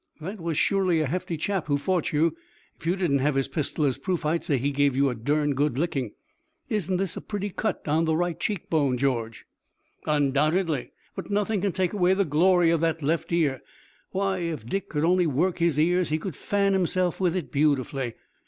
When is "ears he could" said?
15.79-16.35